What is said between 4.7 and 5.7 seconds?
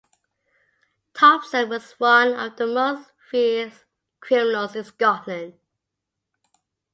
in Scotland.